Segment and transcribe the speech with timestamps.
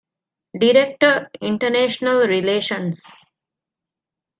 [0.59, 1.11] ޑިރެކްޓަރ،
[1.43, 3.03] އިންޓަރނޭޝަނަލް ރިލޭޝަންސް